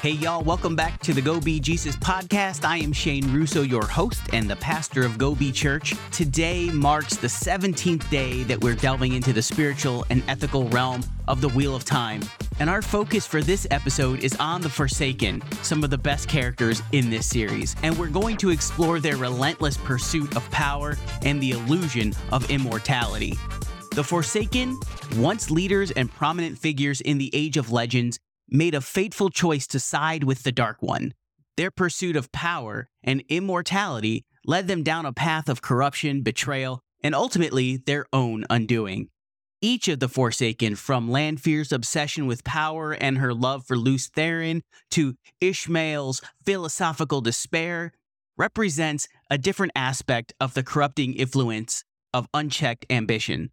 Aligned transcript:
Hey, 0.00 0.12
y'all, 0.12 0.42
welcome 0.42 0.74
back 0.74 0.98
to 1.00 1.12
the 1.12 1.20
Go 1.20 1.42
Be 1.42 1.60
Jesus 1.60 1.94
podcast. 1.94 2.64
I 2.64 2.78
am 2.78 2.90
Shane 2.90 3.30
Russo, 3.34 3.60
your 3.60 3.84
host 3.86 4.22
and 4.32 4.48
the 4.48 4.56
pastor 4.56 5.04
of 5.04 5.18
Go 5.18 5.34
Be 5.34 5.52
Church. 5.52 5.92
Today 6.10 6.70
marks 6.70 7.18
the 7.18 7.26
17th 7.26 8.08
day 8.08 8.42
that 8.44 8.58
we're 8.64 8.74
delving 8.74 9.12
into 9.12 9.34
the 9.34 9.42
spiritual 9.42 10.06
and 10.08 10.22
ethical 10.26 10.66
realm 10.70 11.02
of 11.28 11.42
the 11.42 11.50
Wheel 11.50 11.76
of 11.76 11.84
Time. 11.84 12.22
And 12.60 12.70
our 12.70 12.80
focus 12.80 13.26
for 13.26 13.42
this 13.42 13.66
episode 13.70 14.20
is 14.20 14.34
on 14.36 14.62
the 14.62 14.70
Forsaken, 14.70 15.42
some 15.60 15.84
of 15.84 15.90
the 15.90 15.98
best 15.98 16.30
characters 16.30 16.80
in 16.92 17.10
this 17.10 17.26
series. 17.26 17.76
And 17.82 17.94
we're 17.98 18.08
going 18.08 18.38
to 18.38 18.48
explore 18.48 19.00
their 19.00 19.18
relentless 19.18 19.76
pursuit 19.76 20.34
of 20.34 20.50
power 20.50 20.96
and 21.26 21.42
the 21.42 21.50
illusion 21.50 22.14
of 22.32 22.50
immortality. 22.50 23.34
The 23.94 24.04
Forsaken, 24.04 24.80
once 25.16 25.50
leaders 25.50 25.90
and 25.90 26.10
prominent 26.10 26.56
figures 26.56 27.02
in 27.02 27.18
the 27.18 27.28
Age 27.34 27.58
of 27.58 27.70
Legends, 27.70 28.18
made 28.50 28.74
a 28.74 28.80
fateful 28.80 29.30
choice 29.30 29.66
to 29.68 29.80
side 29.80 30.24
with 30.24 30.42
the 30.42 30.52
Dark 30.52 30.82
One. 30.82 31.14
Their 31.56 31.70
pursuit 31.70 32.16
of 32.16 32.32
power 32.32 32.88
and 33.02 33.22
immortality 33.28 34.24
led 34.46 34.68
them 34.68 34.82
down 34.82 35.06
a 35.06 35.12
path 35.12 35.48
of 35.48 35.62
corruption, 35.62 36.22
betrayal, 36.22 36.80
and 37.02 37.14
ultimately 37.14 37.76
their 37.76 38.06
own 38.12 38.44
undoing. 38.50 39.08
Each 39.62 39.88
of 39.88 40.00
the 40.00 40.08
Forsaken, 40.08 40.76
from 40.76 41.10
Lanfear's 41.10 41.70
obsession 41.70 42.26
with 42.26 42.44
power 42.44 42.92
and 42.92 43.18
her 43.18 43.34
love 43.34 43.66
for 43.66 43.76
Lews 43.76 44.08
Therin 44.08 44.62
to 44.92 45.16
Ishamael's 45.42 46.22
philosophical 46.46 47.20
despair, 47.20 47.92
represents 48.38 49.06
a 49.30 49.36
different 49.36 49.72
aspect 49.76 50.32
of 50.40 50.54
the 50.54 50.62
corrupting 50.62 51.12
influence 51.12 51.84
of 52.14 52.26
unchecked 52.32 52.86
ambition. 52.88 53.50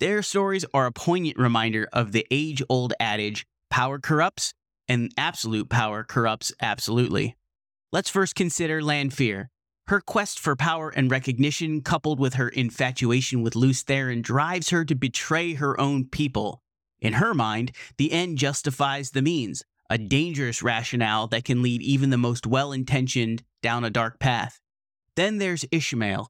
Their 0.00 0.22
stories 0.22 0.64
are 0.72 0.86
a 0.86 0.92
poignant 0.92 1.38
reminder 1.38 1.86
of 1.92 2.12
the 2.12 2.26
age 2.30 2.62
old 2.70 2.94
adage 2.98 3.46
Power 3.72 3.98
corrupts, 3.98 4.52
and 4.86 5.10
absolute 5.16 5.70
power 5.70 6.04
corrupts 6.04 6.52
absolutely. 6.60 7.38
Let's 7.90 8.10
first 8.10 8.34
consider 8.34 8.82
Lanfear. 8.82 9.48
Her 9.86 10.02
quest 10.02 10.38
for 10.38 10.54
power 10.54 10.90
and 10.90 11.10
recognition, 11.10 11.80
coupled 11.80 12.20
with 12.20 12.34
her 12.34 12.50
infatuation 12.50 13.40
with 13.40 13.56
Lews 13.56 13.82
Therin, 13.82 14.20
drives 14.20 14.68
her 14.68 14.84
to 14.84 14.94
betray 14.94 15.54
her 15.54 15.80
own 15.80 16.04
people. 16.04 16.60
In 17.00 17.14
her 17.14 17.32
mind, 17.32 17.72
the 17.96 18.12
end 18.12 18.36
justifies 18.36 19.12
the 19.12 19.22
means, 19.22 19.64
a 19.88 19.96
dangerous 19.96 20.62
rationale 20.62 21.26
that 21.28 21.46
can 21.46 21.62
lead 21.62 21.80
even 21.80 22.10
the 22.10 22.18
most 22.18 22.46
well 22.46 22.72
intentioned 22.72 23.42
down 23.62 23.84
a 23.84 23.90
dark 23.90 24.18
path. 24.18 24.60
Then 25.16 25.38
there's 25.38 25.64
Ishamael. 25.72 26.26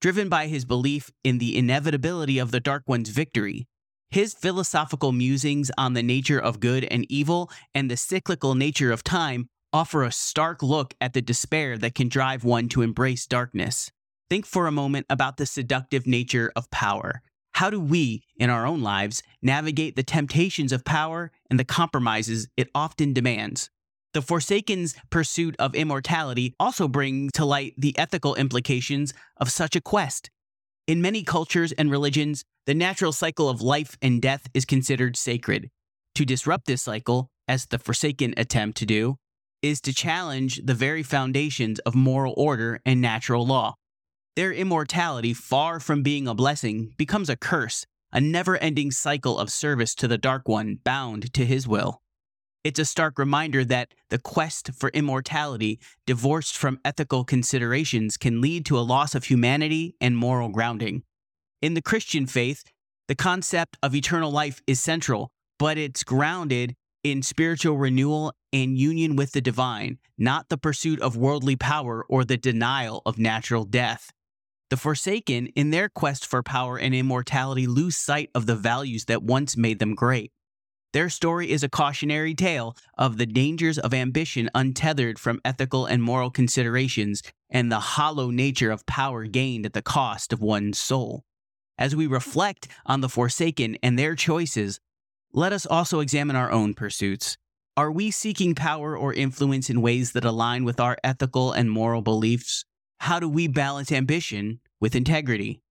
Driven 0.00 0.28
by 0.28 0.48
his 0.48 0.64
belief 0.64 1.12
in 1.22 1.38
the 1.38 1.56
inevitability 1.56 2.40
of 2.40 2.50
the 2.50 2.58
Dark 2.58 2.82
One's 2.88 3.10
victory, 3.10 3.68
his 4.12 4.34
philosophical 4.34 5.10
musings 5.10 5.70
on 5.78 5.94
the 5.94 6.02
nature 6.02 6.38
of 6.38 6.60
good 6.60 6.84
and 6.84 7.06
evil 7.08 7.50
and 7.74 7.90
the 7.90 7.96
cyclical 7.96 8.54
nature 8.54 8.92
of 8.92 9.02
time 9.02 9.48
offer 9.72 10.04
a 10.04 10.12
stark 10.12 10.62
look 10.62 10.92
at 11.00 11.14
the 11.14 11.22
despair 11.22 11.78
that 11.78 11.94
can 11.94 12.08
drive 12.08 12.44
one 12.44 12.68
to 12.68 12.82
embrace 12.82 13.26
darkness. 13.26 13.90
Think 14.28 14.44
for 14.44 14.66
a 14.66 14.72
moment 14.72 15.06
about 15.08 15.38
the 15.38 15.46
seductive 15.46 16.06
nature 16.06 16.52
of 16.54 16.70
power. 16.70 17.22
How 17.54 17.70
do 17.70 17.80
we, 17.80 18.24
in 18.36 18.50
our 18.50 18.66
own 18.66 18.82
lives, 18.82 19.22
navigate 19.40 19.96
the 19.96 20.02
temptations 20.02 20.72
of 20.72 20.84
power 20.84 21.30
and 21.48 21.58
the 21.58 21.64
compromises 21.64 22.48
it 22.56 22.68
often 22.74 23.14
demands? 23.14 23.70
The 24.12 24.20
Forsaken's 24.20 24.94
pursuit 25.08 25.56
of 25.58 25.74
immortality 25.74 26.54
also 26.60 26.86
brings 26.86 27.32
to 27.32 27.46
light 27.46 27.72
the 27.78 27.96
ethical 27.98 28.34
implications 28.34 29.14
of 29.38 29.50
such 29.50 29.74
a 29.74 29.80
quest. 29.80 30.30
In 30.86 31.00
many 31.00 31.22
cultures 31.22 31.72
and 31.72 31.90
religions, 31.90 32.44
the 32.66 32.74
natural 32.74 33.12
cycle 33.12 33.48
of 33.48 33.60
life 33.60 33.96
and 34.00 34.22
death 34.22 34.48
is 34.54 34.64
considered 34.64 35.16
sacred. 35.16 35.68
To 36.14 36.24
disrupt 36.24 36.66
this 36.66 36.82
cycle, 36.82 37.30
as 37.48 37.66
the 37.66 37.78
Forsaken 37.78 38.34
attempt 38.36 38.78
to 38.78 38.86
do, 38.86 39.16
is 39.62 39.80
to 39.80 39.94
challenge 39.94 40.60
the 40.64 40.74
very 40.74 41.02
foundations 41.02 41.78
of 41.80 41.94
moral 41.94 42.34
order 42.36 42.80
and 42.84 43.00
natural 43.00 43.46
law. 43.46 43.74
Their 44.36 44.52
immortality, 44.52 45.34
far 45.34 45.80
from 45.80 46.02
being 46.02 46.28
a 46.28 46.34
blessing, 46.34 46.94
becomes 46.96 47.28
a 47.28 47.36
curse, 47.36 47.84
a 48.12 48.20
never 48.20 48.56
ending 48.58 48.90
cycle 48.90 49.38
of 49.38 49.50
service 49.50 49.94
to 49.96 50.08
the 50.08 50.18
Dark 50.18 50.48
One 50.48 50.78
bound 50.84 51.32
to 51.34 51.44
his 51.44 51.66
will. 51.66 52.00
It's 52.64 52.78
a 52.78 52.84
stark 52.84 53.18
reminder 53.18 53.64
that 53.64 53.92
the 54.10 54.18
quest 54.18 54.70
for 54.72 54.90
immortality, 54.90 55.80
divorced 56.06 56.56
from 56.56 56.78
ethical 56.84 57.24
considerations, 57.24 58.16
can 58.16 58.40
lead 58.40 58.64
to 58.66 58.78
a 58.78 58.80
loss 58.80 59.16
of 59.16 59.24
humanity 59.24 59.96
and 60.00 60.16
moral 60.16 60.48
grounding. 60.48 61.02
In 61.62 61.74
the 61.74 61.80
Christian 61.80 62.26
faith, 62.26 62.64
the 63.06 63.14
concept 63.14 63.76
of 63.84 63.94
eternal 63.94 64.32
life 64.32 64.60
is 64.66 64.80
central, 64.80 65.30
but 65.60 65.78
it's 65.78 66.02
grounded 66.02 66.74
in 67.04 67.22
spiritual 67.22 67.76
renewal 67.76 68.32
and 68.52 68.76
union 68.76 69.14
with 69.14 69.30
the 69.30 69.40
divine, 69.40 69.98
not 70.18 70.48
the 70.48 70.58
pursuit 70.58 71.00
of 71.00 71.16
worldly 71.16 71.54
power 71.54 72.04
or 72.08 72.24
the 72.24 72.36
denial 72.36 73.00
of 73.06 73.16
natural 73.16 73.64
death. 73.64 74.10
The 74.70 74.76
Forsaken, 74.76 75.48
in 75.54 75.70
their 75.70 75.88
quest 75.88 76.26
for 76.26 76.42
power 76.42 76.78
and 76.78 76.96
immortality, 76.96 77.68
lose 77.68 77.96
sight 77.96 78.30
of 78.34 78.46
the 78.46 78.56
values 78.56 79.04
that 79.04 79.22
once 79.22 79.56
made 79.56 79.78
them 79.78 79.94
great. 79.94 80.32
Their 80.92 81.10
story 81.10 81.52
is 81.52 81.62
a 81.62 81.68
cautionary 81.68 82.34
tale 82.34 82.76
of 82.98 83.18
the 83.18 83.26
dangers 83.26 83.78
of 83.78 83.94
ambition 83.94 84.50
untethered 84.52 85.20
from 85.20 85.40
ethical 85.44 85.86
and 85.86 86.02
moral 86.02 86.30
considerations 86.30 87.22
and 87.48 87.70
the 87.70 87.78
hollow 87.78 88.30
nature 88.30 88.72
of 88.72 88.84
power 88.84 89.26
gained 89.26 89.64
at 89.64 89.74
the 89.74 89.80
cost 89.80 90.32
of 90.32 90.40
one's 90.40 90.76
soul. 90.76 91.22
As 91.78 91.96
we 91.96 92.06
reflect 92.06 92.68
on 92.86 93.00
the 93.00 93.08
Forsaken 93.08 93.76
and 93.82 93.98
their 93.98 94.14
choices, 94.14 94.78
let 95.32 95.52
us 95.52 95.66
also 95.66 96.00
examine 96.00 96.36
our 96.36 96.50
own 96.50 96.74
pursuits. 96.74 97.38
Are 97.76 97.90
we 97.90 98.10
seeking 98.10 98.54
power 98.54 98.96
or 98.96 99.14
influence 99.14 99.70
in 99.70 99.80
ways 99.80 100.12
that 100.12 100.26
align 100.26 100.64
with 100.64 100.78
our 100.78 100.98
ethical 101.02 101.52
and 101.52 101.70
moral 101.70 102.02
beliefs? 102.02 102.66
How 103.00 103.18
do 103.18 103.28
we 103.28 103.48
balance 103.48 103.90
ambition 103.90 104.60
with 104.78 104.94
integrity? 104.94 105.62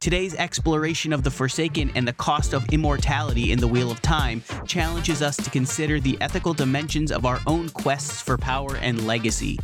Today's 0.00 0.36
exploration 0.36 1.12
of 1.12 1.24
the 1.24 1.30
Forsaken 1.32 1.90
and 1.96 2.06
the 2.06 2.12
cost 2.12 2.52
of 2.54 2.64
immortality 2.68 3.50
in 3.50 3.58
the 3.58 3.66
Wheel 3.66 3.90
of 3.90 4.00
Time 4.00 4.44
challenges 4.64 5.20
us 5.20 5.36
to 5.38 5.50
consider 5.50 5.98
the 5.98 6.16
ethical 6.20 6.54
dimensions 6.54 7.10
of 7.10 7.26
our 7.26 7.40
own 7.48 7.68
quests 7.70 8.22
for 8.22 8.38
power 8.38 8.76
and 8.76 9.04
legacy. 9.08 9.58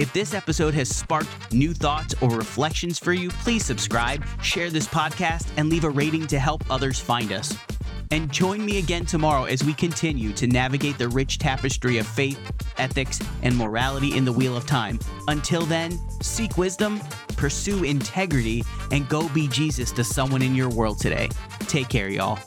If 0.00 0.14
this 0.14 0.32
episode 0.32 0.72
has 0.72 0.88
sparked 0.88 1.52
new 1.52 1.74
thoughts 1.74 2.14
or 2.22 2.30
reflections 2.30 2.98
for 2.98 3.12
you, 3.12 3.28
please 3.28 3.66
subscribe, 3.66 4.24
share 4.40 4.70
this 4.70 4.86
podcast, 4.86 5.46
and 5.58 5.68
leave 5.68 5.84
a 5.84 5.90
rating 5.90 6.26
to 6.28 6.38
help 6.38 6.64
others 6.70 6.98
find 6.98 7.32
us. 7.32 7.54
And 8.10 8.32
join 8.32 8.64
me 8.64 8.78
again 8.78 9.04
tomorrow 9.04 9.44
as 9.44 9.62
we 9.62 9.74
continue 9.74 10.32
to 10.32 10.46
navigate 10.46 10.96
the 10.96 11.10
rich 11.10 11.36
tapestry 11.36 11.98
of 11.98 12.06
faith, 12.06 12.40
ethics, 12.78 13.20
and 13.42 13.54
morality 13.54 14.16
in 14.16 14.24
the 14.24 14.32
Wheel 14.32 14.56
of 14.56 14.64
Time. 14.64 14.98
Until 15.28 15.66
then, 15.66 15.98
seek 16.22 16.56
wisdom, 16.56 16.98
pursue 17.36 17.84
integrity, 17.84 18.64
and 18.92 19.06
go 19.10 19.28
be 19.28 19.48
Jesus 19.48 19.92
to 19.92 20.02
someone 20.02 20.40
in 20.40 20.54
your 20.54 20.70
world 20.70 20.98
today. 20.98 21.28
Take 21.68 21.90
care, 21.90 22.08
y'all. 22.08 22.38